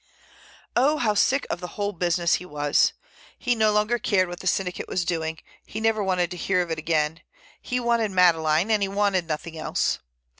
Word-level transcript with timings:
Oh! 0.75 0.97
how 0.97 1.13
sick 1.13 1.45
of 1.51 1.59
the 1.59 1.77
whole 1.77 1.91
business 1.91 2.33
he 2.41 2.43
was! 2.47 2.93
He 3.37 3.53
no 3.53 3.71
longer 3.71 3.99
cared 3.99 4.29
what 4.29 4.39
the 4.39 4.47
syndicate 4.47 4.87
was 4.87 5.05
doing. 5.05 5.37
He 5.63 5.79
never 5.79 6.03
wanted 6.03 6.31
to 6.31 6.37
hear 6.37 6.63
of 6.63 6.71
it 6.71 6.79
again. 6.79 7.21
He 7.61 7.79
wanted 7.79 8.09
Madeleine, 8.09 8.71
and 8.71 8.81
he 8.81 8.87
wanted 8.87 9.27
nothing 9.27 9.55
else. 9.59 9.99